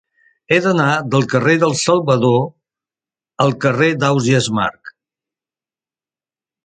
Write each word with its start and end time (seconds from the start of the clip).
He 0.53 0.57
d'anar 0.65 0.87
del 1.15 1.27
carrer 1.33 1.53
dels 1.63 1.83
Salvador 1.89 2.41
al 3.47 3.53
carrer 3.67 3.91
d'Ausiàs 4.05 4.49
Marc. 4.61 4.93